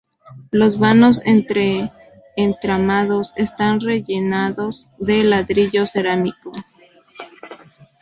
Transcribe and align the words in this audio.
Los 0.49 0.79
vanos 0.79 1.21
entre 1.25 1.91
entramados 2.35 3.33
están 3.35 3.81
rellenados 3.81 4.89
de 4.97 5.23
ladrillo 5.23 5.85
cerámico. 5.85 6.51